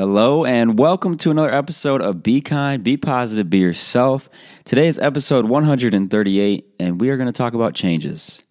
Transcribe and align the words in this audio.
Hello, 0.00 0.46
and 0.46 0.78
welcome 0.78 1.18
to 1.18 1.30
another 1.30 1.52
episode 1.52 2.00
of 2.00 2.22
Be 2.22 2.40
Kind, 2.40 2.82
Be 2.82 2.96
Positive, 2.96 3.50
Be 3.50 3.58
Yourself. 3.58 4.30
Today 4.64 4.86
is 4.86 4.98
episode 4.98 5.44
138, 5.44 6.64
and 6.80 6.98
we 6.98 7.10
are 7.10 7.18
going 7.18 7.26
to 7.26 7.34
talk 7.34 7.52
about 7.52 7.74
changes. 7.74 8.42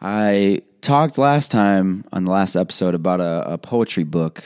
I 0.00 0.62
talked 0.82 1.18
last 1.18 1.50
time 1.50 2.04
on 2.12 2.24
the 2.24 2.30
last 2.30 2.54
episode 2.54 2.94
about 2.94 3.20
a, 3.20 3.54
a 3.54 3.58
poetry 3.58 4.04
book 4.04 4.44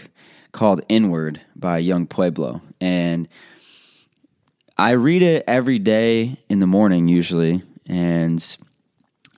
called 0.53 0.81
Inward 0.89 1.43
by 1.57 1.77
Yung 1.77 2.07
Pueblo, 2.07 2.63
and 2.81 3.29
I 4.79 4.93
read 4.93 5.21
it 5.21 5.45
every 5.47 5.79
day 5.79 6.39
in 6.49 6.61
the 6.61 6.67
morning 6.67 7.07
usually, 7.07 7.63
and 7.87 8.57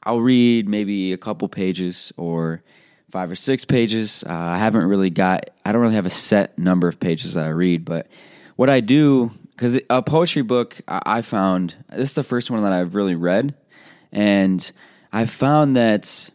I'll 0.04 0.20
read 0.20 0.68
maybe 0.68 1.12
a 1.12 1.18
couple 1.18 1.48
pages 1.48 2.12
or 2.16 2.62
five 3.12 3.30
or 3.30 3.36
six 3.36 3.66
pages. 3.66 4.24
Uh, 4.26 4.32
I 4.32 4.56
haven't 4.56 4.86
really 4.86 5.10
got, 5.10 5.50
I 5.66 5.70
don't 5.70 5.82
really 5.82 5.94
have 5.94 6.06
a 6.06 6.10
set 6.10 6.58
number 6.58 6.88
of 6.88 6.98
pages 6.98 7.34
that 7.34 7.44
I 7.44 7.50
read, 7.50 7.84
but 7.84 8.08
what 8.56 8.70
I 8.70 8.80
do, 8.80 9.30
because 9.50 9.78
a 9.90 10.02
poetry 10.02 10.40
book 10.40 10.80
I, 10.88 11.02
I 11.04 11.22
found, 11.22 11.74
this 11.90 12.10
is 12.10 12.14
the 12.14 12.22
first 12.24 12.50
one 12.50 12.62
that 12.62 12.72
I've 12.72 12.94
really 12.94 13.14
read, 13.14 13.54
and 14.12 14.72
I 15.12 15.26
found 15.26 15.76
that 15.76 16.30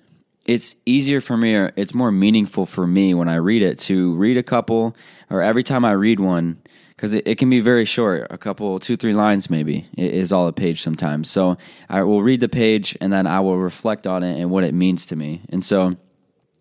it's 0.45 0.75
easier 0.85 1.19
for 1.19 1.35
me, 1.35 1.55
or 1.55 1.73
it's 1.75 1.95
more 1.95 2.11
meaningful 2.11 2.67
for 2.67 2.85
me 2.85 3.15
when 3.15 3.27
I 3.27 3.35
read 3.35 3.63
it 3.63 3.79
to 3.79 4.13
read 4.15 4.37
a 4.37 4.43
couple, 4.43 4.95
or 5.31 5.41
every 5.41 5.63
time 5.63 5.83
I 5.83 5.93
read 5.93 6.19
one, 6.19 6.61
because 6.95 7.15
it, 7.15 7.27
it, 7.27 7.37
can 7.39 7.49
be 7.49 7.59
very 7.59 7.85
short, 7.85 8.27
a 8.29 8.37
couple, 8.37 8.79
two, 8.79 8.97
three 8.97 9.13
lines 9.13 9.49
maybe 9.49 9.87
is 9.97 10.31
all 10.31 10.47
a 10.47 10.53
page 10.53 10.83
sometimes. 10.83 11.29
So 11.29 11.57
I 11.89 12.03
will 12.03 12.21
read 12.23 12.39
the 12.39 12.49
page 12.49 12.97
and 13.01 13.11
then 13.11 13.27
I 13.27 13.39
will 13.39 13.57
reflect 13.57 14.07
on 14.07 14.23
it 14.23 14.39
and 14.39 14.49
what 14.49 14.63
it 14.63 14.73
means 14.73 15.05
to 15.07 15.15
me. 15.15 15.41
And 15.49 15.63
so 15.63 15.95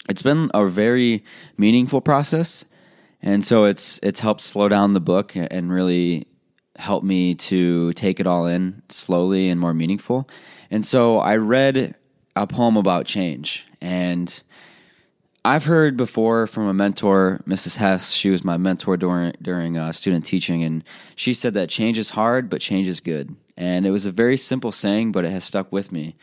it's 0.08 0.22
been 0.22 0.50
a 0.54 0.66
very 0.66 1.24
meaningful 1.56 2.00
process, 2.00 2.64
and 3.22 3.44
so 3.44 3.64
it's 3.64 3.98
it's 4.02 4.20
helped 4.20 4.40
slow 4.40 4.68
down 4.68 4.92
the 4.92 5.00
book 5.00 5.32
and 5.34 5.72
really 5.72 6.26
help 6.76 7.02
me 7.02 7.34
to 7.34 7.92
take 7.94 8.20
it 8.20 8.26
all 8.26 8.46
in 8.46 8.82
slowly 8.88 9.48
and 9.48 9.58
more 9.60 9.72
meaningful. 9.74 10.28
And 10.70 10.84
so 10.84 11.18
I 11.18 11.36
read 11.36 11.94
a 12.34 12.46
poem 12.46 12.76
about 12.76 13.06
change, 13.06 13.66
and 13.80 14.42
I've 15.44 15.64
heard 15.64 15.96
before 15.96 16.48
from 16.48 16.66
a 16.66 16.74
mentor, 16.74 17.40
Mrs. 17.46 17.76
Hess. 17.76 18.10
She 18.10 18.30
was 18.30 18.44
my 18.44 18.56
mentor 18.56 18.96
during 18.96 19.32
during 19.40 19.78
uh, 19.78 19.92
student 19.92 20.24
teaching, 20.24 20.64
and 20.64 20.84
she 21.14 21.32
said 21.32 21.54
that 21.54 21.68
change 21.68 21.98
is 21.98 22.10
hard, 22.10 22.50
but 22.50 22.60
change 22.60 22.88
is 22.88 23.00
good. 23.00 23.34
And 23.56 23.86
it 23.86 23.90
was 23.90 24.06
a 24.06 24.12
very 24.12 24.36
simple 24.36 24.72
saying, 24.72 25.12
but 25.12 25.24
it 25.24 25.30
has 25.30 25.44
stuck 25.44 25.72
with 25.72 25.90
me. 25.90 26.16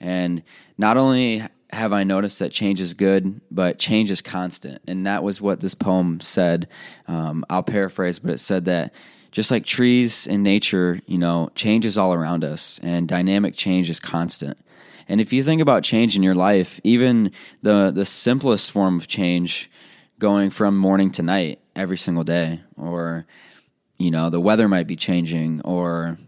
And 0.00 0.42
not 0.78 0.96
only 0.96 1.44
have 1.72 1.92
I 1.92 2.04
noticed 2.04 2.38
that 2.40 2.52
change 2.52 2.80
is 2.80 2.94
good, 2.94 3.40
but 3.50 3.78
change 3.78 4.10
is 4.10 4.20
constant. 4.20 4.82
And 4.86 5.06
that 5.06 5.22
was 5.22 5.40
what 5.40 5.60
this 5.60 5.74
poem 5.74 6.20
said. 6.20 6.68
Um, 7.06 7.44
I'll 7.48 7.62
paraphrase, 7.62 8.18
but 8.18 8.32
it 8.32 8.38
said 8.38 8.64
that 8.66 8.92
just 9.30 9.50
like 9.50 9.64
trees 9.64 10.26
in 10.26 10.42
nature, 10.42 11.00
you 11.06 11.18
know, 11.18 11.50
change 11.54 11.86
is 11.86 11.96
all 11.96 12.12
around 12.12 12.44
us 12.44 12.80
and 12.82 13.06
dynamic 13.06 13.54
change 13.54 13.88
is 13.88 14.00
constant. 14.00 14.58
And 15.08 15.20
if 15.20 15.32
you 15.32 15.42
think 15.42 15.60
about 15.60 15.82
change 15.82 16.16
in 16.16 16.22
your 16.22 16.34
life, 16.34 16.80
even 16.84 17.32
the, 17.62 17.90
the 17.92 18.06
simplest 18.06 18.70
form 18.70 18.98
of 18.98 19.08
change, 19.08 19.70
going 20.18 20.50
from 20.50 20.76
morning 20.76 21.10
to 21.12 21.22
night 21.22 21.60
every 21.74 21.96
single 21.96 22.24
day, 22.24 22.60
or, 22.76 23.26
you 23.98 24.10
know, 24.10 24.30
the 24.30 24.40
weather 24.40 24.68
might 24.68 24.86
be 24.86 24.96
changing, 24.96 25.62
or 25.62 26.18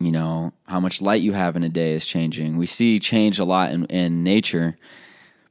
you 0.00 0.12
know 0.12 0.52
how 0.66 0.80
much 0.80 1.00
light 1.00 1.22
you 1.22 1.32
have 1.32 1.56
in 1.56 1.62
a 1.62 1.68
day 1.68 1.92
is 1.92 2.06
changing. 2.06 2.56
We 2.56 2.66
see 2.66 2.98
change 2.98 3.38
a 3.38 3.44
lot 3.44 3.72
in, 3.72 3.84
in 3.86 4.22
nature 4.22 4.76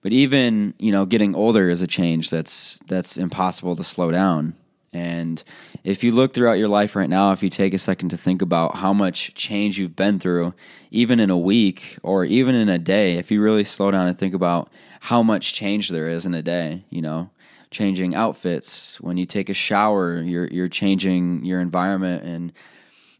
but 0.07 0.13
even 0.13 0.73
you 0.79 0.89
know 0.89 1.05
getting 1.05 1.35
older 1.35 1.69
is 1.69 1.81
a 1.81 1.87
change 1.87 2.29
that's 2.29 2.79
that's 2.87 3.17
impossible 3.17 3.75
to 3.75 3.83
slow 3.83 4.09
down. 4.09 4.55
And 4.93 5.43
if 5.83 6.01
you 6.01 6.13
look 6.13 6.33
throughout 6.33 6.57
your 6.57 6.69
life 6.69 6.95
right 6.95 7.09
now 7.09 7.33
if 7.33 7.43
you 7.43 7.49
take 7.49 7.73
a 7.73 7.77
second 7.77 8.07
to 8.09 8.17
think 8.17 8.41
about 8.41 8.75
how 8.77 8.93
much 8.93 9.33
change 9.35 9.77
you've 9.77 9.97
been 9.97 10.17
through 10.17 10.53
even 10.91 11.19
in 11.19 11.29
a 11.29 11.37
week 11.37 11.97
or 12.03 12.23
even 12.23 12.55
in 12.55 12.69
a 12.69 12.79
day 12.79 13.15
if 13.17 13.29
you 13.29 13.41
really 13.41 13.65
slow 13.65 13.91
down 13.91 14.07
and 14.07 14.17
think 14.17 14.33
about 14.33 14.71
how 15.01 15.21
much 15.21 15.53
change 15.53 15.89
there 15.89 16.07
is 16.07 16.25
in 16.25 16.33
a 16.33 16.41
day 16.41 16.85
you 16.89 17.01
know 17.01 17.29
changing 17.69 18.15
outfits 18.15 18.99
when 19.01 19.17
you 19.17 19.25
take 19.25 19.49
a 19.49 19.53
shower 19.53 20.21
you're 20.21 20.47
you're 20.47 20.69
changing 20.69 21.43
your 21.43 21.59
environment 21.59 22.23
and 22.23 22.53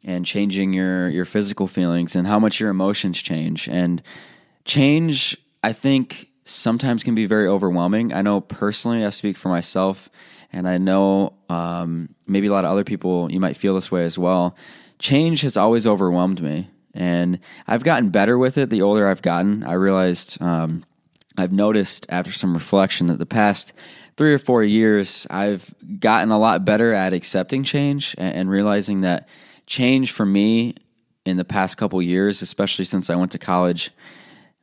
and 0.07 0.25
changing 0.25 0.73
your 0.73 1.09
your 1.09 1.25
physical 1.25 1.67
feelings 1.67 2.15
and 2.15 2.25
how 2.25 2.39
much 2.39 2.59
your 2.59 2.69
emotions 2.69 3.21
change. 3.21 3.67
And 3.67 4.01
change 4.65 5.37
i 5.63 5.71
think 5.71 6.29
sometimes 6.43 7.03
can 7.03 7.15
be 7.15 7.25
very 7.25 7.47
overwhelming. 7.47 8.13
I 8.13 8.21
know 8.21 8.41
personally 8.41 9.05
i 9.05 9.09
speak 9.11 9.37
for 9.37 9.49
myself 9.49 10.09
and 10.51 10.67
i 10.67 10.77
know 10.77 11.33
um, 11.49 12.15
maybe 12.25 12.47
a 12.47 12.51
lot 12.51 12.65
of 12.65 12.71
other 12.71 12.83
people 12.83 13.31
you 13.31 13.39
might 13.39 13.57
feel 13.57 13.75
this 13.75 13.91
way 13.91 14.05
as 14.05 14.17
well. 14.17 14.55
Change 14.99 15.41
has 15.41 15.57
always 15.57 15.85
overwhelmed 15.85 16.41
me 16.41 16.69
and 16.93 17.39
i've 17.67 17.83
gotten 17.83 18.09
better 18.09 18.37
with 18.37 18.57
it 18.57 18.69
the 18.69 18.81
older 18.81 19.07
i've 19.07 19.21
gotten. 19.21 19.63
I 19.63 19.73
realized 19.73 20.41
um, 20.41 20.85
i've 21.37 21.51
noticed 21.51 22.05
after 22.09 22.31
some 22.31 22.53
reflection 22.53 23.07
that 23.07 23.19
the 23.19 23.25
past 23.25 23.73
three 24.15 24.33
or 24.33 24.39
four 24.39 24.63
years 24.63 25.27
i've 25.29 25.73
gotten 25.99 26.31
a 26.31 26.39
lot 26.39 26.65
better 26.65 26.93
at 26.93 27.13
accepting 27.13 27.63
change 27.63 28.15
and, 28.17 28.35
and 28.35 28.49
realizing 28.49 29.01
that 29.01 29.27
change 29.67 30.11
for 30.11 30.25
me 30.25 30.75
in 31.25 31.37
the 31.37 31.45
past 31.45 31.77
couple 31.77 32.01
years, 32.01 32.41
especially 32.41 32.85
since 32.85 33.09
I 33.09 33.15
went 33.15 33.31
to 33.33 33.37
college, 33.37 33.91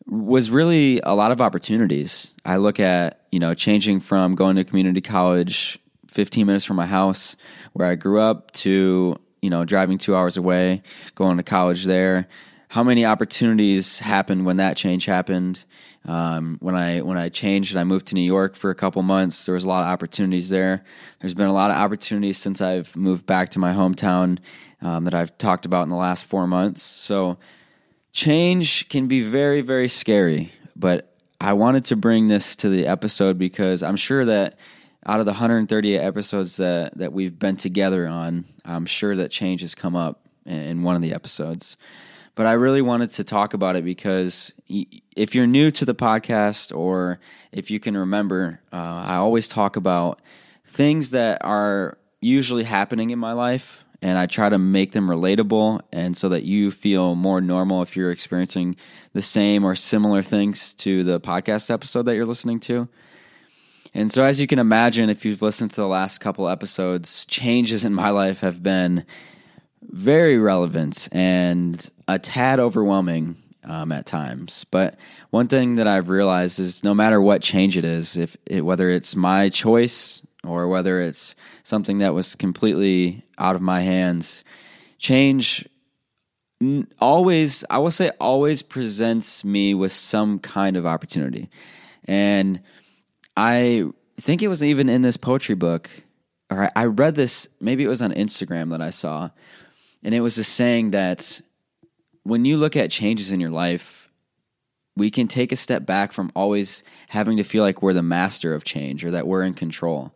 was 0.07 0.51
really 0.51 1.01
a 1.05 1.15
lot 1.15 1.31
of 1.31 1.41
opportunities. 1.41 2.35
I 2.45 2.57
look 2.57 2.81
at, 2.81 3.21
you 3.31 3.39
know, 3.39 3.55
changing 3.55 4.01
from 4.01 4.35
going 4.35 4.57
to 4.57 4.65
community 4.65 5.01
college 5.01 5.79
15 6.09 6.47
minutes 6.47 6.65
from 6.65 6.77
my 6.77 6.87
house 6.87 7.37
where 7.73 7.89
I 7.89 7.95
grew 7.95 8.21
up 8.21 8.51
to, 8.53 9.17
you 9.43 9.51
know, 9.51 9.65
driving 9.65 9.99
2 9.99 10.17
hours 10.17 10.37
away, 10.37 10.83
going 11.15 11.37
to 11.37 11.43
college 11.43 11.85
there. 11.85 12.29
How 12.75 12.83
many 12.83 13.05
opportunities 13.05 14.01
happened 14.01 14.45
when 14.45 14.57
that 14.57 14.77
change 14.77 15.05
happened? 15.05 15.63
Um, 16.07 16.57
when 16.61 16.75
I 16.75 17.03
when 17.03 17.17
I 17.17 17.29
changed 17.29 17.71
and 17.71 17.79
I 17.79 17.85
moved 17.85 18.09
to 18.09 18.17
New 18.17 18.21
York 18.21 18.57
for 18.57 18.71
a 18.71 18.75
couple 18.75 19.01
months, 19.05 19.47
there 19.47 19.55
was 19.55 19.63
a 19.63 19.69
lot 19.69 19.83
of 19.83 19.87
opportunities 19.87 20.49
there. 20.49 20.83
There's 21.21 21.35
been 21.35 21.47
a 21.47 21.53
lot 21.53 21.71
of 21.71 21.77
opportunities 21.77 22.37
since 22.37 22.61
I've 22.61 22.97
moved 22.97 23.27
back 23.27 23.51
to 23.51 23.61
my 23.61 23.73
hometown 23.73 24.41
um, 24.83 25.05
that 25.05 25.15
I've 25.15 25.39
talked 25.39 25.67
about 25.67 25.85
in 25.85 25.89
the 25.89 25.95
last 25.95 26.25
four 26.25 26.49
months. 26.49 26.83
So 26.83 27.39
change 28.11 28.89
can 28.89 29.07
be 29.07 29.23
very 29.23 29.61
very 29.61 29.89
scary, 29.89 30.51
but 30.75 31.15
I 31.41 31.53
wanted 31.53 31.85
to 31.85 31.95
bring 31.95 32.27
this 32.27 32.57
to 32.57 32.69
the 32.69 32.89
episode 32.89 33.39
because 33.39 33.85
I'm 33.85 33.95
sure 33.95 34.25
that 34.25 34.59
out 35.07 35.21
of 35.21 35.27
the 35.27 35.33
138 35.33 35.97
episodes 35.97 36.57
that 36.57 36.99
that 36.99 37.13
we've 37.13 37.39
been 37.39 37.57
together 37.57 38.09
on, 38.09 38.47
I'm 38.65 38.87
sure 38.87 39.15
that 39.15 39.31
change 39.31 39.61
has 39.61 39.77
come 39.77 39.95
up 39.95 40.27
in 40.45 40.83
one 40.83 40.97
of 40.97 41.03
the 41.03 41.15
episodes 41.15 41.77
but 42.35 42.47
I 42.47 42.53
really 42.53 42.83
wanted 42.83 43.11
to 43.11 43.25
talk 43.25 43.55
about 43.55 43.77
it 43.77 43.85
because 43.85 44.53
if 44.69 45.35
you're 45.35 45.47
new 45.47 45.71
to 45.73 45.85
the 45.85 45.95
podcast 45.95 46.77
or 46.77 47.21
if 47.53 47.71
you 47.71 47.79
can 47.79 47.97
remember, 47.97 48.61
uh, 48.73 48.77
I 48.77 49.17
always 49.17 49.47
talk 49.47 49.77
about 49.77 50.21
things 50.65 51.11
that 51.11 51.45
are 51.45 51.99
usually 52.21 52.65
happening 52.65 53.11
in 53.11 53.19
my 53.19 53.33
life 53.33 53.85
and 54.03 54.19
I 54.19 54.27
try 54.27 54.49
to 54.49 54.59
make 54.59 54.93
them 54.93 55.09
relatable 55.09 55.81
and 55.93 56.17
so 56.17 56.29
that 56.29 56.43
you 56.43 56.71
feel 56.71 57.15
more 57.15 57.41
normal 57.41 57.83
if 57.83 57.97
you're 57.97 58.11
experiencing 58.11 58.77
the 59.13 59.23
same 59.23 59.65
or 59.65 59.75
similar 59.75 60.21
things 60.21 60.75
to 60.75 61.05
the 61.05 61.21
podcast 61.21 61.71
episode 61.71 62.03
that 62.03 62.17
you're 62.17 62.27
listening 62.27 62.61
to. 62.61 62.89
And 63.95 64.13
so, 64.13 64.25
as 64.25 64.41
you 64.41 64.49
can 64.49 64.59
imagine, 64.59 65.09
if 65.09 65.25
you've 65.25 65.41
listened 65.41 65.71
to 65.71 65.77
the 65.77 65.87
last 65.87 66.19
couple 66.19 66.49
episodes, 66.49 67.25
changes 67.27 67.85
in 67.85 67.95
my 67.95 68.11
life 68.11 68.41
have 68.41 68.61
been 68.61 69.07
very 69.91 70.39
relevant 70.39 71.09
and 71.13 71.89
a 72.09 72.19
tad 72.19 72.61
overwhelming 72.61 73.37
um, 73.65 73.93
at 73.93 74.07
times. 74.07 74.65
But 74.71 74.97
one 75.31 75.49
thing 75.49 75.77
that 75.77 75.87
I've 75.87 76.09
realized 76.09 76.59
is 76.59 76.85
no 76.85 76.95
matter 76.95 77.21
what 77.21 77.43
change 77.43 77.77
it 77.77 77.85
is, 77.85 78.17
if 78.17 78.37
it, 78.47 78.63
whether 78.63 78.91
it's 78.91 79.17
my 79.17 79.49
choice 79.49 80.23
or 80.45 80.69
whether 80.69 81.01
it's 81.01 81.35
something 81.63 81.99
that 81.99 82.15
was 82.15 82.35
completely 82.35 83.25
out 83.39 83.57
of 83.57 83.63
my 83.63 83.81
hands, 83.81 84.45
change 84.99 85.67
always, 87.01 87.65
I 87.71 87.79
will 87.79 87.91
say, 87.91 88.11
always 88.21 88.63
presents 88.63 89.45
me 89.45 89.75
with 89.75 89.93
some 89.93 90.39
kind 90.39 90.77
of 90.77 90.87
opportunity. 90.87 91.51
And 92.07 92.61
I 93.37 93.87
think 94.21 94.43
it 94.43 94.49
was 94.49 94.63
even 94.63 94.89
in 94.89 95.03
this 95.03 95.17
poetry 95.17 95.55
book, 95.55 95.91
or 96.51 96.71
I 96.77 96.85
read 96.85 97.15
this, 97.15 97.49
maybe 97.61 97.85
it 97.85 97.89
was 97.89 98.03
on 98.03 98.13
Instagram 98.13 98.71
that 98.71 98.81
I 98.81 98.91
saw, 98.91 99.31
and 100.05 100.15
it 100.15 100.21
was 100.21 100.39
a 100.39 100.45
saying 100.45 100.91
that 100.93 101.41
when 102.23 102.45
you 102.45 102.57
look 102.57 102.77
at 102.77 102.91
changes 102.91 103.33
in 103.33 103.41
your 103.41 103.51
life, 103.51 104.09
we 104.97 105.11
can 105.11 105.27
take 105.27 105.51
a 105.51 105.57
step 105.57 105.85
back 105.85 106.13
from 106.13 106.31
always 106.37 106.85
having 107.09 107.37
to 107.39 107.43
feel 107.43 107.65
like 107.65 107.83
we're 107.83 107.93
the 107.93 108.03
master 108.03 108.55
of 108.55 108.65
change 108.65 109.05
or 109.05 109.11
that 109.11 109.27
we're 109.27 109.43
in 109.43 109.55
control, 109.55 110.15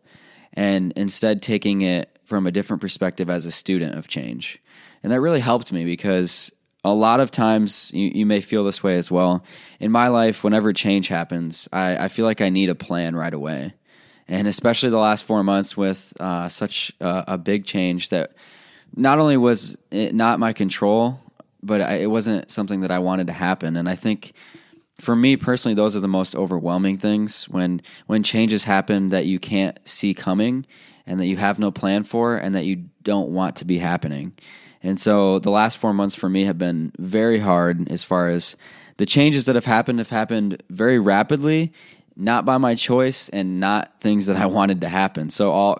and 0.53 0.93
instead 0.95 1.41
taking 1.41 1.81
it 1.81 2.17
from 2.23 2.47
a 2.47 2.51
different 2.51 2.81
perspective 2.81 3.29
as 3.29 3.45
a 3.45 3.51
student 3.51 3.95
of 3.95 4.07
change. 4.07 4.61
And 5.01 5.11
that 5.11 5.19
really 5.19 5.39
helped 5.39 5.73
me 5.73 5.83
because 5.83 6.51
a 6.83 6.93
lot 6.93 7.19
of 7.19 7.31
times 7.31 7.91
you, 7.93 8.11
you 8.13 8.25
may 8.25 8.41
feel 8.41 8.63
this 8.63 8.83
way 8.83 8.97
as 8.97 9.11
well. 9.11 9.43
In 9.79 9.91
my 9.91 10.07
life, 10.07 10.43
whenever 10.43 10.71
change 10.71 11.07
happens, 11.07 11.67
I, 11.73 12.05
I 12.05 12.07
feel 12.07 12.25
like 12.25 12.41
I 12.41 12.49
need 12.49 12.69
a 12.69 12.75
plan 12.75 13.15
right 13.15 13.33
away. 13.33 13.73
and 14.27 14.47
especially 14.47 14.89
the 14.89 14.97
last 14.97 15.25
four 15.25 15.43
months 15.43 15.75
with 15.75 16.13
uh, 16.19 16.47
such 16.47 16.93
a, 17.01 17.23
a, 17.29 17.37
big 17.37 17.65
change 17.65 18.09
that 18.09 18.31
not 18.95 19.19
only 19.19 19.37
was 19.37 19.77
it 19.91 20.13
not 20.13 20.39
my 20.39 20.53
control, 20.53 21.19
but 21.61 21.81
I, 21.81 21.95
it 21.95 22.11
wasn't 22.11 22.49
something 22.51 22.81
that 22.81 22.91
I 22.91 22.99
wanted 22.99 23.27
to 23.27 23.33
happen. 23.33 23.75
And 23.75 23.89
I 23.89 23.95
think 23.95 24.33
for 24.99 25.15
me 25.15 25.35
personally, 25.37 25.75
those 25.75 25.95
are 25.95 25.99
the 25.99 26.07
most 26.07 26.35
overwhelming 26.35 26.97
things 26.97 27.47
when 27.49 27.81
when 28.07 28.23
changes 28.23 28.63
happen 28.63 29.09
that 29.09 29.25
you 29.25 29.39
can't 29.39 29.79
see 29.85 30.13
coming 30.13 30.65
and 31.05 31.19
that 31.19 31.25
you 31.25 31.37
have 31.37 31.59
no 31.59 31.71
plan 31.71 32.03
for 32.03 32.35
and 32.35 32.53
that 32.55 32.65
you 32.65 32.85
don't 33.03 33.29
want 33.29 33.55
to 33.57 33.65
be 33.65 33.79
happening. 33.79 34.33
And 34.81 34.99
so 34.99 35.39
the 35.39 35.49
last 35.49 35.77
four 35.77 35.93
months 35.93 36.15
for 36.15 36.29
me 36.29 36.45
have 36.45 36.57
been 36.57 36.91
very 36.97 37.39
hard 37.39 37.89
as 37.89 38.03
far 38.03 38.29
as 38.29 38.55
the 38.97 39.05
changes 39.05 39.45
that 39.45 39.55
have 39.55 39.65
happened 39.65 39.99
have 39.99 40.09
happened 40.09 40.61
very 40.69 40.99
rapidly, 40.99 41.73
not 42.15 42.45
by 42.45 42.57
my 42.57 42.75
choice 42.75 43.29
and 43.29 43.59
not 43.59 43.99
things 44.01 44.25
that 44.27 44.37
I 44.37 44.45
wanted 44.45 44.81
to 44.81 44.89
happen. 44.89 45.29
So 45.29 45.51
all 45.51 45.79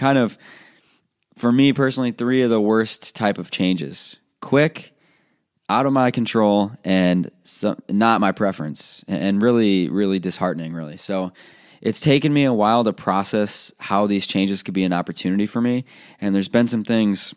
kind 0.00 0.18
of 0.18 0.38
for 1.36 1.52
me 1.52 1.72
personally 1.72 2.10
three 2.10 2.42
of 2.42 2.50
the 2.50 2.60
worst 2.60 3.14
type 3.14 3.38
of 3.38 3.50
changes. 3.50 4.16
Quick 4.40 4.92
out 5.68 5.86
of 5.86 5.92
my 5.92 6.10
control 6.10 6.72
and 6.84 7.30
so, 7.44 7.76
not 7.88 8.20
my 8.20 8.32
preference 8.32 9.04
and 9.06 9.40
really 9.40 9.88
really 9.88 10.18
disheartening 10.18 10.72
really. 10.72 10.96
So 10.96 11.32
it's 11.82 12.00
taken 12.00 12.32
me 12.32 12.44
a 12.44 12.52
while 12.52 12.82
to 12.84 12.92
process 12.92 13.72
how 13.78 14.06
these 14.06 14.26
changes 14.26 14.62
could 14.62 14.74
be 14.74 14.84
an 14.84 14.92
opportunity 14.94 15.46
for 15.46 15.60
me 15.60 15.84
and 16.20 16.34
there's 16.34 16.48
been 16.48 16.66
some 16.66 16.84
things 16.84 17.34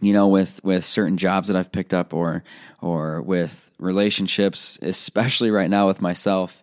you 0.00 0.12
know 0.12 0.26
with 0.26 0.62
with 0.64 0.84
certain 0.84 1.16
jobs 1.16 1.46
that 1.48 1.56
I've 1.56 1.72
picked 1.72 1.94
up 1.94 2.12
or 2.12 2.42
or 2.82 3.22
with 3.22 3.70
relationships 3.78 4.76
especially 4.82 5.52
right 5.52 5.70
now 5.70 5.86
with 5.86 6.02
myself 6.02 6.62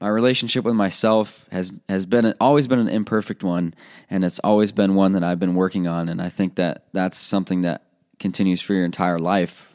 my 0.00 0.08
relationship 0.08 0.64
with 0.64 0.74
myself 0.74 1.46
has 1.52 1.72
has 1.88 2.06
been 2.06 2.34
always 2.40 2.66
been 2.66 2.78
an 2.78 2.88
imperfect 2.88 3.44
one, 3.44 3.74
and 4.08 4.24
it's 4.24 4.38
always 4.40 4.72
been 4.72 4.94
one 4.94 5.12
that 5.12 5.22
I've 5.22 5.38
been 5.38 5.54
working 5.54 5.86
on. 5.86 6.08
And 6.08 6.22
I 6.22 6.30
think 6.30 6.54
that 6.56 6.86
that's 6.92 7.18
something 7.18 7.62
that 7.62 7.82
continues 8.18 8.62
for 8.62 8.72
your 8.72 8.84
entire 8.84 9.18
life, 9.18 9.74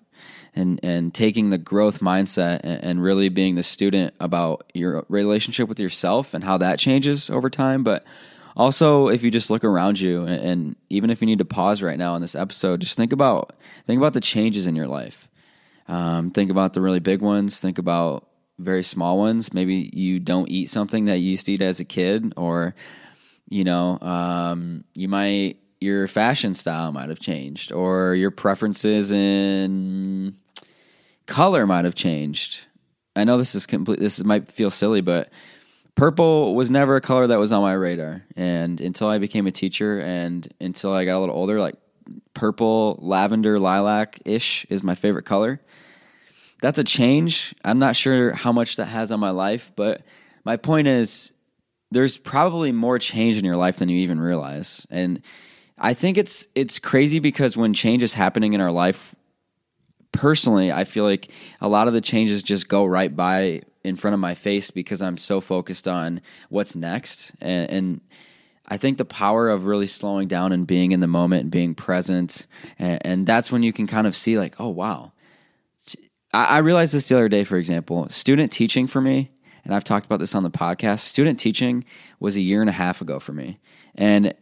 and 0.56 0.80
and 0.84 1.14
taking 1.14 1.52
the 1.52 1.60
growth 1.60 2.00
mindset 2.00 2.62
and, 2.64 2.84
and 2.84 3.04
really 3.04 3.30
being 3.30 3.56
the 3.56 3.64
student 3.64 4.16
about 4.20 4.72
your 4.74 5.06
relationship 5.10 5.70
with 5.70 5.80
yourself 5.80 6.34
and 6.34 6.44
how 6.44 6.58
that 6.58 6.80
changes 6.80 7.30
over 7.30 7.50
time, 7.50 7.84
but. 7.84 8.06
Also, 8.58 9.10
if 9.10 9.22
you 9.22 9.30
just 9.30 9.50
look 9.50 9.66
around 9.66 10.00
you, 10.00 10.24
and, 10.24 10.78
even 10.90 11.10
if 11.10 11.20
you 11.20 11.26
need 11.26 11.40
to 11.40 11.44
pause 11.44 11.82
right 11.82 12.00
now 12.00 12.16
in 12.16 12.22
this 12.22 12.36
episode, 12.36 12.80
just 12.80 12.96
think 12.96 13.12
about 13.12 13.52
think 13.86 13.98
about 13.98 14.14
the 14.14 14.22
changes 14.22 14.66
in 14.66 14.78
your 14.78 14.88
life. 14.88 15.28
Um, 15.90 16.32
think 16.32 16.50
about 16.50 16.72
the 16.72 16.80
really 16.80 17.02
big 17.02 17.20
ones. 17.20 17.60
Think 17.60 17.78
about 17.78 18.30
very 18.58 18.84
small 18.84 19.18
ones. 19.18 19.54
Maybe 19.54 19.90
you 19.94 20.20
don't 20.20 20.50
eat 20.50 20.70
something 20.70 21.06
that 21.06 21.18
you 21.18 21.32
used 21.32 21.46
to 21.48 21.54
eat 21.54 21.62
as 21.62 21.80
a 21.80 21.86
kid, 21.86 22.34
or 22.38 22.76
you 23.50 23.64
know, 23.64 24.00
um, 24.00 24.84
you 24.94 25.08
might 25.08 25.58
your 25.82 26.08
fashion 26.08 26.56
style 26.56 26.92
might 26.92 27.10
have 27.10 27.20
changed, 27.20 27.72
or 27.72 28.16
your 28.16 28.32
preferences 28.32 29.12
in 29.12 30.36
color 31.28 31.66
might 31.68 31.86
have 31.86 31.96
changed. 31.96 32.62
I 33.16 33.24
know 33.24 33.38
this 33.38 33.56
is 33.56 33.66
complete. 33.66 34.00
This 34.00 34.24
might 34.24 34.52
feel 34.52 34.72
silly, 34.72 35.02
but 35.02 35.30
purple 35.96 36.56
was 36.56 36.70
never 36.70 36.96
a 36.96 37.02
color 37.02 37.28
that 37.28 37.40
was 37.40 37.52
on 37.52 37.62
my 37.62 37.74
radar. 37.74 38.24
And 38.36 38.82
until 38.82 39.08
I 39.08 39.18
became 39.18 39.48
a 39.48 39.52
teacher, 39.52 40.00
and 40.00 40.48
until 40.60 40.94
I 40.94 41.06
got 41.06 41.18
a 41.18 41.20
little 41.20 41.36
older, 41.36 41.60
like 41.60 41.76
purple, 42.34 43.00
lavender, 43.02 43.60
lilac 43.60 44.20
ish 44.26 44.66
is 44.70 44.84
my 44.84 44.96
favorite 44.96 45.26
color 45.26 45.62
that's 46.66 46.80
a 46.80 46.84
change. 46.84 47.54
I'm 47.64 47.78
not 47.78 47.96
sure 47.96 48.34
how 48.34 48.52
much 48.52 48.78
that 48.78 48.88
has 48.88 49.12
on 49.12 49.20
my 49.20 49.30
life, 49.30 49.72
but 49.76 50.02
my 50.44 50.58
point 50.58 50.88
is 50.88 51.32
there's 51.92 52.18
probably 52.18 52.72
more 52.72 52.98
change 52.98 53.38
in 53.38 53.46
your 53.46 53.56
life 53.56 53.78
than 53.78 53.88
you 53.88 53.98
even 54.00 54.20
realize. 54.20 54.88
And 54.90 55.22
I 55.78 55.94
think 55.94 56.18
it's 56.18 56.48
it's 56.56 56.80
crazy 56.80 57.20
because 57.20 57.56
when 57.56 57.76
change 57.76 58.02
is 58.02 58.16
happening 58.16 58.54
in 58.54 58.62
our 58.62 58.72
life, 58.72 59.14
personally, 60.12 60.72
I 60.72 60.86
feel 60.86 61.04
like 61.04 61.30
a 61.62 61.68
lot 61.68 61.88
of 61.88 61.94
the 61.94 62.02
changes 62.02 62.42
just 62.42 62.68
go 62.68 62.84
right 62.84 63.16
by 63.16 63.62
in 63.84 63.96
front 63.96 64.16
of 64.16 64.20
my 64.20 64.34
face 64.34 64.72
because 64.72 65.04
I'm 65.04 65.18
so 65.18 65.42
focused 65.42 65.88
on 65.88 66.20
what's 66.50 66.74
next. 66.74 67.32
And, 67.42 67.70
and 67.70 68.02
I 68.68 68.78
think 68.78 68.98
the 68.98 69.06
power 69.06 69.50
of 69.50 69.66
really 69.66 69.86
slowing 69.86 70.28
down 70.28 70.52
and 70.52 70.66
being 70.66 70.94
in 70.94 71.00
the 71.00 71.06
moment 71.06 71.44
and 71.44 71.52
being 71.52 71.76
present, 71.76 72.48
and, 72.80 73.06
and 73.06 73.28
that's 73.28 73.52
when 73.52 73.62
you 73.62 73.72
can 73.72 73.86
kind 73.86 74.08
of 74.08 74.16
see 74.16 74.40
like, 74.40 74.56
oh 74.60 74.70
wow, 74.70 75.12
I, 76.36 76.46
I 76.46 76.58
realized 76.58 76.94
this 76.94 77.08
the 77.08 77.16
other 77.16 77.30
day, 77.30 77.44
for 77.44 77.58
example, 77.58 78.08
student 78.10 78.52
teaching 78.52 78.88
for 78.88 79.02
me, 79.02 79.32
and 79.64 79.74
I've 79.74 79.84
talked 79.84 80.06
about 80.06 80.20
this 80.20 80.36
on 80.36 80.44
the 80.44 80.52
podcast. 80.52 81.00
Student 81.00 81.40
teaching 81.40 81.86
was 82.20 82.36
a 82.36 82.42
year 82.42 82.62
and 82.62 82.70
a 82.70 82.74
half 82.74 83.02
ago 83.02 83.20
for 83.20 83.34
me, 83.34 83.60
and 83.96 84.34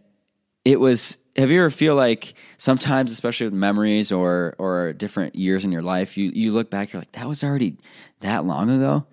it 0.65 0.79
was. 0.79 1.17
Have 1.35 1.49
you 1.49 1.61
ever 1.61 1.71
feel 1.71 1.95
like 1.95 2.35
sometimes, 2.59 3.11
especially 3.11 3.47
with 3.47 3.55
memories 3.55 4.11
or 4.11 4.53
or 4.59 4.93
different 4.93 5.35
years 5.35 5.65
in 5.65 5.71
your 5.71 5.81
life, 5.81 6.15
you 6.15 6.31
you 6.33 6.51
look 6.51 6.69
back, 6.69 6.93
you're 6.93 7.01
like, 7.01 7.11
that 7.13 7.27
was 7.27 7.43
already 7.43 7.77
that 8.19 8.45
long 8.45 8.69
ago, 8.69 9.07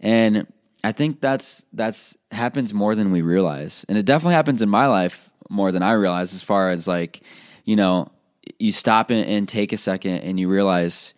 and 0.00 0.46
I 0.82 0.90
think 0.90 1.20
that's 1.20 1.64
that's 1.72 2.16
happens 2.32 2.74
more 2.74 2.96
than 2.96 3.12
we 3.12 3.22
realize, 3.22 3.84
and 3.88 3.96
it 3.96 4.04
definitely 4.04 4.34
happens 4.34 4.60
in 4.60 4.68
my 4.68 4.86
life 4.86 5.30
more 5.48 5.70
than 5.70 5.84
I 5.84 5.92
realize. 5.92 6.34
As 6.34 6.42
far 6.42 6.70
as 6.70 6.88
like, 6.88 7.22
you 7.64 7.76
know, 7.76 8.10
you 8.58 8.72
stop 8.72 9.10
and, 9.10 9.24
and 9.24 9.48
take 9.48 9.72
a 9.72 9.76
second 9.76 10.18
and 10.18 10.40
you 10.40 10.48
realize 10.48 11.14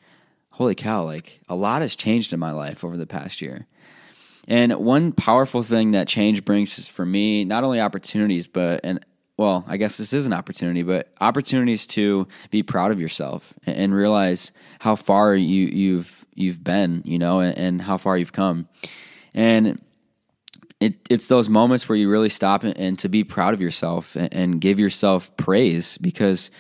holy 0.54 0.76
cow, 0.76 1.02
like 1.04 1.40
a 1.48 1.54
lot 1.56 1.82
has 1.82 1.96
changed 1.96 2.32
in 2.32 2.38
my 2.38 2.52
life 2.52 2.84
over 2.84 2.96
the 2.96 3.06
past 3.06 3.42
year. 3.42 3.66
And 4.46 4.72
one 4.76 5.10
powerful 5.10 5.64
thing 5.64 5.92
that 5.92 6.06
change 6.06 6.44
brings 6.44 6.78
is 6.78 6.88
for 6.88 7.04
me, 7.04 7.44
not 7.44 7.64
only 7.64 7.80
opportunities, 7.80 8.46
but, 8.46 8.80
and 8.84 9.04
well, 9.36 9.64
I 9.66 9.78
guess 9.78 9.96
this 9.96 10.12
is 10.12 10.26
an 10.26 10.32
opportunity, 10.32 10.84
but 10.84 11.12
opportunities 11.20 11.88
to 11.88 12.28
be 12.52 12.62
proud 12.62 12.92
of 12.92 13.00
yourself 13.00 13.52
and, 13.66 13.92
realize 13.92 14.52
how 14.78 14.94
far 14.94 15.34
you, 15.34 15.66
you've, 15.66 16.24
you've 16.34 16.62
been, 16.62 17.02
you 17.04 17.18
know, 17.18 17.40
and, 17.40 17.58
and 17.58 17.82
how 17.82 17.96
far 17.96 18.16
you've 18.16 18.32
come. 18.32 18.68
And 19.34 19.80
it, 20.78 20.94
it's 21.10 21.26
those 21.26 21.48
moments 21.48 21.88
where 21.88 21.98
you 21.98 22.08
really 22.08 22.28
stop 22.28 22.62
and, 22.62 22.78
and 22.78 22.96
to 23.00 23.08
be 23.08 23.24
proud 23.24 23.54
of 23.54 23.60
yourself 23.60 24.14
and, 24.14 24.32
and 24.32 24.60
give 24.60 24.78
yourself 24.78 25.36
praise 25.36 25.98
because 25.98 26.52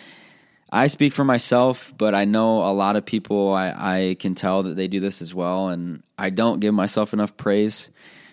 I 0.74 0.88
speak 0.88 1.12
for 1.12 1.24
myself, 1.24 1.94
but 1.96 2.16
I 2.16 2.24
know 2.24 2.64
a 2.64 2.74
lot 2.74 2.96
of 2.96 3.06
people, 3.06 3.54
I, 3.54 3.68
I 3.68 4.16
can 4.18 4.34
tell 4.34 4.64
that 4.64 4.74
they 4.74 4.88
do 4.88 4.98
this 4.98 5.22
as 5.22 5.32
well. 5.32 5.68
And 5.68 6.02
I 6.18 6.30
don't 6.30 6.58
give 6.58 6.74
myself 6.74 7.12
enough 7.12 7.36
praise. 7.36 7.90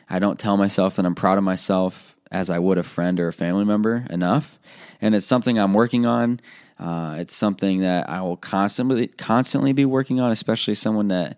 I 0.09 0.17
don't 0.17 0.39
tell 0.39 0.57
myself 0.57 0.95
that 0.95 1.05
I'm 1.05 1.13
proud 1.13 1.37
of 1.37 1.43
myself 1.43 2.17
as 2.31 2.49
I 2.49 2.57
would 2.57 2.79
a 2.79 2.83
friend 2.83 3.19
or 3.19 3.27
a 3.27 3.33
family 3.33 3.63
member 3.63 4.07
enough. 4.09 4.57
And 5.01 5.13
it's 5.13 5.27
something 5.27 5.59
I'm 5.59 5.75
working 5.75 6.07
on. 6.07 6.39
Uh, 6.79 7.17
it's 7.19 7.35
something 7.35 7.81
that 7.81 8.09
I 8.09 8.23
will 8.23 8.37
constantly 8.37 9.05
constantly 9.05 9.71
be 9.71 9.85
working 9.85 10.19
on, 10.19 10.31
especially 10.31 10.73
someone 10.73 11.09
that, 11.09 11.37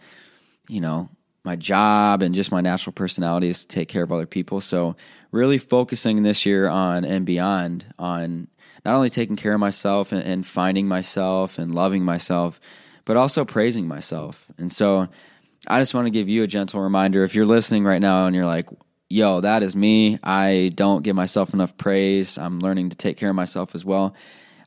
you 0.69 0.79
know, 0.79 1.09
my 1.43 1.57
job 1.57 2.21
and 2.21 2.33
just 2.33 2.49
my 2.49 2.61
natural 2.61 2.93
personality 2.93 3.49
is 3.49 3.61
to 3.61 3.67
take 3.67 3.89
care 3.89 4.03
of 4.03 4.11
other 4.13 4.25
people. 4.25 4.61
So 4.61 4.95
really 5.31 5.57
focusing 5.57 6.23
this 6.23 6.45
year 6.45 6.69
on 6.69 7.03
and 7.03 7.25
beyond 7.25 7.85
on 7.99 8.47
not 8.85 8.95
only 8.95 9.09
taking 9.09 9.35
care 9.35 9.53
of 9.53 9.59
myself 9.59 10.11
and, 10.11 10.23
and 10.23 10.45
finding 10.45 10.87
myself 10.87 11.57
and 11.57 11.73
loving 11.73 12.03
myself, 12.03 12.59
but 13.05 13.17
also 13.17 13.45
praising 13.45 13.87
myself. 13.87 14.45
And 14.57 14.71
so 14.71 15.07
I 15.67 15.79
just 15.79 15.93
want 15.93 16.07
to 16.07 16.11
give 16.11 16.29
you 16.29 16.43
a 16.43 16.47
gentle 16.47 16.81
reminder 16.81 17.23
if 17.23 17.35
you're 17.35 17.45
listening 17.45 17.83
right 17.83 18.01
now 18.01 18.25
and 18.25 18.35
you're 18.35 18.45
like, 18.45 18.69
yo, 19.09 19.41
that 19.41 19.63
is 19.63 19.75
me. 19.75 20.19
I 20.23 20.71
don't 20.75 21.03
give 21.03 21.15
myself 21.15 21.53
enough 21.53 21.77
praise. 21.77 22.37
I'm 22.37 22.59
learning 22.59 22.89
to 22.89 22.97
take 22.97 23.17
care 23.17 23.29
of 23.29 23.35
myself 23.35 23.75
as 23.75 23.85
well. 23.85 24.15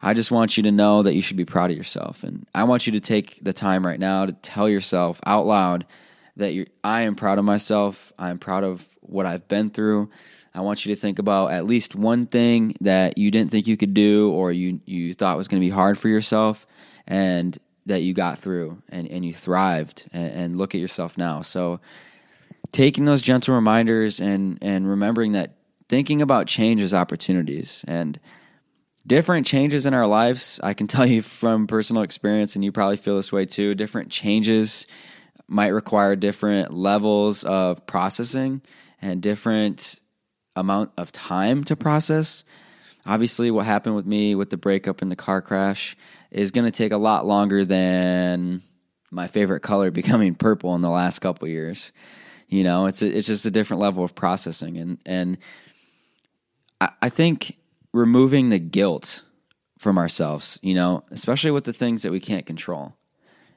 I 0.01 0.15
just 0.15 0.31
want 0.31 0.57
you 0.57 0.63
to 0.65 0.73
know 0.73 1.03
that 1.03 1.15
you 1.15 1.23
should 1.23 1.37
be 1.37 1.45
proud 1.45 1.71
of 1.71 1.77
yourself. 1.77 2.23
And 2.23 2.47
I 2.55 2.65
want 2.65 2.87
you 2.87 2.93
to 2.93 3.01
take 3.01 3.43
the 3.43 3.53
time 3.53 3.85
right 3.85 3.99
now 3.99 4.27
to 4.27 4.33
tell 4.33 4.69
yourself 4.69 5.21
out 5.27 5.47
loud 5.47 5.87
that 6.37 6.55
you're, 6.55 6.67
I 6.85 7.03
am 7.03 7.15
proud 7.15 7.39
of 7.39 7.45
myself. 7.45 8.13
I'm 8.19 8.39
proud 8.39 8.65
of 8.65 8.87
what 9.01 9.27
I've 9.27 9.49
been 9.49 9.71
through. 9.71 10.11
I 10.55 10.61
want 10.61 10.85
you 10.85 10.95
to 10.95 11.01
think 11.01 11.19
about 11.19 11.51
at 11.53 11.67
least 11.67 11.95
one 11.95 12.27
thing 12.27 12.77
that 12.81 13.19
you 13.19 13.31
didn't 13.31 13.51
think 13.51 13.67
you 13.67 13.77
could 13.77 13.95
do 13.95 14.31
or 14.31 14.53
you, 14.53 14.81
you 14.85 15.15
thought 15.15 15.37
was 15.37 15.49
going 15.49 15.61
to 15.61 15.67
be 15.67 15.71
hard 15.71 15.99
for 15.99 16.09
yourself 16.09 16.67
and 17.07 17.59
that 17.87 18.03
you 18.03 18.15
got 18.15 18.39
through 18.39 18.83
and, 18.89 19.07
and 19.09 19.25
you 19.25 19.33
thrived 19.33 20.05
and, 20.13 20.33
and 20.33 20.57
look 20.57 20.75
at 20.75 20.81
yourself 20.81 21.17
now. 21.17 21.43
So 21.43 21.81
taking 22.73 23.05
those 23.05 23.23
gentle 23.23 23.55
reminders 23.55 24.21
and, 24.21 24.59
and 24.61 24.89
remembering 24.89 25.33
that 25.33 25.53
thinking 25.89 26.21
about 26.21 26.47
change 26.47 26.83
as 26.83 26.93
opportunities 26.93 27.85
and 27.87 28.19
different 29.07 29.47
changes 29.47 29.87
in 29.87 29.95
our 29.95 30.07
lives. 30.07 30.59
I 30.63 30.75
can 30.75 30.87
tell 30.87 31.07
you 31.07 31.23
from 31.23 31.67
personal 31.67 32.03
experience, 32.03 32.57
and 32.57 32.65
you 32.65 32.73
probably 32.73 32.97
feel 32.97 33.17
this 33.17 33.33
way 33.33 33.47
too. 33.47 33.75
Different 33.75 34.11
changes 34.11 34.87
might 35.49 35.69
require 35.69 36.17
different 36.17 36.73
levels 36.73 37.45
of 37.45 37.87
processing 37.87 38.63
and 39.01 39.23
different 39.23 40.01
amount 40.57 40.91
of 40.97 41.13
time 41.13 41.63
to 41.65 41.77
process. 41.77 42.45
Obviously, 43.05 43.51
what 43.51 43.67
happened 43.67 43.95
with 43.95 44.07
me 44.07 44.35
with 44.35 44.51
the 44.51 44.57
breakup 44.57 45.03
and 45.03 45.11
the 45.11 45.17
car 45.17 45.41
crash 45.41 45.97
is 46.31 46.51
going 46.51 46.65
to 46.65 46.73
take 46.73 46.93
a 46.93 46.97
lot 46.97 47.27
longer 47.27 47.65
than 47.65 48.63
my 49.11 49.29
favorite 49.29 49.61
color 49.61 49.91
becoming 49.93 50.35
purple 50.35 50.75
in 50.75 50.83
the 50.83 50.91
last 50.91 51.21
couple 51.21 51.47
years. 51.47 51.93
You 52.49 52.65
know, 52.65 52.87
it's 52.87 53.03
a, 53.03 53.07
it's 53.17 53.27
just 53.27 53.47
a 53.47 53.51
different 53.51 53.81
level 53.81 54.05
of 54.05 54.15
processing, 54.15 54.77
and 54.77 54.99
and 55.05 55.39
I, 56.81 56.91
I 57.03 57.09
think 57.09 57.59
removing 57.93 58.51
the 58.51 58.61
guilt 58.61 59.25
from 59.79 59.99
ourselves, 59.99 60.59
you 60.63 60.75
know, 60.75 61.03
especially 61.11 61.51
with 61.51 61.65
the 61.65 61.73
things 61.73 62.03
that 62.03 62.13
we 62.13 62.21
can't 62.21 62.47
control, 62.47 62.95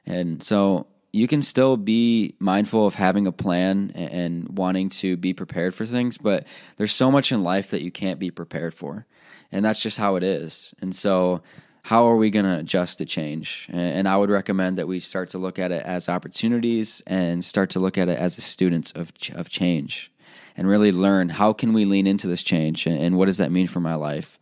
and 0.06 0.42
so 0.42 0.88
you 1.12 1.26
can 1.26 1.42
still 1.42 1.76
be 1.76 2.34
mindful 2.38 2.86
of 2.86 2.94
having 2.94 3.26
a 3.26 3.32
plan 3.32 3.90
and 3.94 4.56
wanting 4.56 4.88
to 4.88 5.16
be 5.16 5.32
prepared 5.32 5.74
for 5.74 5.84
things, 5.84 6.18
but 6.18 6.46
there's 6.76 6.92
so 6.92 7.10
much 7.10 7.32
in 7.32 7.42
life 7.42 7.70
that 7.70 7.82
you 7.82 7.90
can't 7.90 8.20
be 8.20 8.30
prepared 8.30 8.74
for. 8.74 9.06
And 9.50 9.64
that's 9.64 9.80
just 9.80 9.98
how 9.98 10.16
it 10.16 10.22
is. 10.22 10.72
And 10.80 10.94
so, 10.94 11.42
how 11.82 12.06
are 12.06 12.16
we 12.16 12.30
going 12.30 12.44
to 12.44 12.58
adjust 12.58 12.98
to 12.98 13.06
change? 13.06 13.66
And 13.72 14.06
I 14.06 14.16
would 14.16 14.30
recommend 14.30 14.78
that 14.78 14.86
we 14.86 15.00
start 15.00 15.30
to 15.30 15.38
look 15.38 15.58
at 15.58 15.72
it 15.72 15.82
as 15.84 16.08
opportunities 16.10 17.02
and 17.06 17.42
start 17.44 17.70
to 17.70 17.80
look 17.80 17.96
at 17.96 18.08
it 18.08 18.18
as 18.18 18.36
students 18.44 18.92
of, 18.92 19.12
of 19.32 19.48
change 19.48 20.12
and 20.56 20.68
really 20.68 20.92
learn 20.92 21.30
how 21.30 21.54
can 21.54 21.72
we 21.72 21.86
lean 21.86 22.06
into 22.06 22.26
this 22.28 22.42
change 22.42 22.86
and 22.86 23.16
what 23.16 23.26
does 23.26 23.38
that 23.38 23.50
mean 23.50 23.66
for 23.66 23.80
my 23.80 23.94
life. 23.94 24.38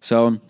So, 0.00 0.40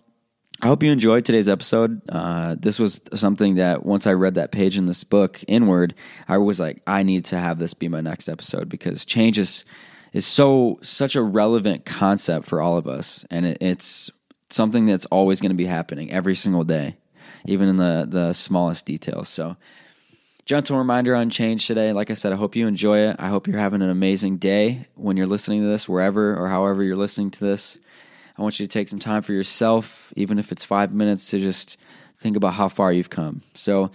I 0.63 0.67
hope 0.67 0.83
you 0.83 0.93
enjoyed 0.93 1.25
today's 1.25 1.49
episode. 1.49 2.03
Uh, 2.09 2.55
this 2.59 2.79
was 2.79 3.01
something 3.15 3.55
that 3.55 3.87
once 3.87 4.07
I 4.07 4.13
read 4.13 4.35
that 4.35 4.53
page 4.53 4.77
in 4.77 4.85
this 4.85 5.05
book, 5.05 5.43
Inward, 5.49 5.95
I 6.29 6.37
was 6.37 6.61
like, 6.61 6.83
I 6.87 7.03
need 7.03 7.25
to 7.27 7.39
have 7.39 7.59
this 7.59 7.73
be 7.73 7.89
my 7.89 8.03
next 8.03 8.29
episode 8.29 8.69
because 8.69 9.07
change 9.07 9.39
is, 9.39 9.65
is 10.13 10.27
so 10.27 10.79
such 10.83 11.17
a 11.17 11.23
relevant 11.23 11.87
concept 11.87 12.47
for 12.47 12.61
all 12.61 12.77
of 12.77 12.87
us, 12.87 13.25
and 13.31 13.47
it, 13.47 13.59
it's 13.61 14.11
something 14.51 14.85
that's 14.85 15.07
always 15.07 15.41
going 15.41 15.51
to 15.51 15.57
be 15.57 15.67
happening 15.67 16.11
every 16.11 16.35
single 16.35 16.65
day, 16.65 16.97
even 17.47 17.69
in 17.69 17.77
the 17.79 18.07
the 18.09 18.33
smallest 18.35 18.85
details. 18.85 19.29
So, 19.29 19.57
gentle 20.45 20.77
reminder 20.77 21.15
on 21.15 21.31
change 21.31 21.67
today. 21.69 21.93
Like 21.93 22.11
I 22.11 22.15
said, 22.15 22.33
I 22.33 22.37
hope 22.37 22.57
you 22.57 22.67
enjoy 22.67 22.99
it. 22.99 23.17
I 23.19 23.29
hope 23.29 23.47
you're 23.47 23.59
having 23.59 23.83
an 23.83 23.91
amazing 23.91 24.37
day 24.39 24.89
when 24.95 25.17
you're 25.17 25.27
listening 25.27 25.63
to 25.63 25.69
this, 25.69 25.89
wherever 25.89 26.37
or 26.37 26.49
however 26.49 26.83
you're 26.83 26.97
listening 26.97 27.31
to 27.31 27.41
this. 27.41 27.79
I 28.41 28.43
want 28.43 28.59
you 28.59 28.67
to 28.67 28.73
take 28.73 28.89
some 28.89 28.99
time 28.99 29.21
for 29.21 29.35
yourself, 29.35 30.15
even 30.17 30.39
if 30.39 30.51
it's 30.51 30.65
five 30.65 30.95
minutes, 30.95 31.29
to 31.29 31.39
just 31.39 31.77
think 32.17 32.39
about 32.39 32.55
how 32.55 32.71
far 32.71 32.91
you've 32.91 33.11
come. 33.11 33.43
So 33.53 33.91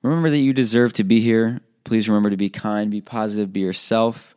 remember 0.00 0.30
that 0.30 0.38
you 0.38 0.54
deserve 0.54 0.94
to 0.94 1.04
be 1.04 1.20
here. 1.20 1.60
Please 1.84 2.08
remember 2.08 2.30
to 2.30 2.36
be 2.38 2.48
kind, 2.48 2.90
be 2.90 3.02
positive, 3.02 3.52
be 3.52 3.60
yourself. 3.60 4.34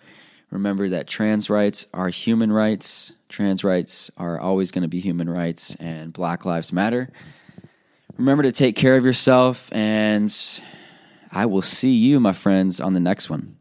Remember 0.51 0.89
that 0.89 1.07
trans 1.07 1.49
rights 1.49 1.85
are 1.93 2.09
human 2.09 2.51
rights. 2.51 3.13
Trans 3.29 3.63
rights 3.63 4.11
are 4.17 4.37
always 4.37 4.71
going 4.71 4.81
to 4.81 4.89
be 4.89 4.99
human 4.99 5.29
rights, 5.29 5.75
and 5.75 6.11
Black 6.11 6.43
Lives 6.43 6.73
Matter. 6.73 7.09
Remember 8.17 8.43
to 8.43 8.51
take 8.51 8.75
care 8.75 8.97
of 8.97 9.05
yourself, 9.05 9.71
and 9.71 10.35
I 11.31 11.45
will 11.45 11.61
see 11.61 11.93
you, 11.93 12.19
my 12.19 12.33
friends, 12.33 12.81
on 12.81 12.93
the 12.93 12.99
next 12.99 13.29
one. 13.29 13.55